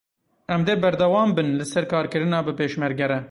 [0.55, 3.19] Em dê berdewam bin li ser karkirina bi Pêşmerge re.